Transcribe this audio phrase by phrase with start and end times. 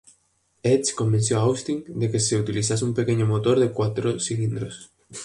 [0.63, 4.89] Edge convenció a Austin de que se utilizase un pequeño motor de cuatro cilindros.